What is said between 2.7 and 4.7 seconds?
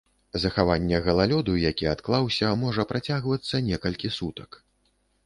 працягвацца некалькі сутак.